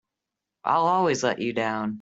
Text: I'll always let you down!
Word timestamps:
I'll 0.63 0.87
always 0.87 1.23
let 1.23 1.37
you 1.39 1.53
down! 1.53 1.89